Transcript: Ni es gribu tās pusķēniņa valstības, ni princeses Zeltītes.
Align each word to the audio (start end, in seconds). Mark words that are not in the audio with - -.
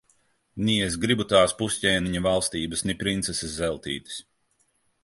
Ni 0.69 0.77
es 0.85 0.95
gribu 1.03 1.27
tās 1.35 1.53
pusķēniņa 1.59 2.25
valstības, 2.29 2.85
ni 2.91 2.97
princeses 3.05 3.57
Zeltītes. 3.61 4.23